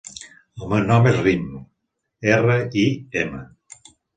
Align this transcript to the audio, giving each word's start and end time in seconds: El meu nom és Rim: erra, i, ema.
El 0.61 0.71
meu 0.71 0.81
nom 0.91 1.09
és 1.11 1.19
Rim: 1.27 1.45
erra, 2.35 2.59
i, 2.85 2.89
ema. 3.25 3.47